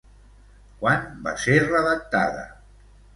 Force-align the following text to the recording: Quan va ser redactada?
Quan 0.79 1.03
va 1.27 1.33
ser 1.43 1.57
redactada? 1.65 2.41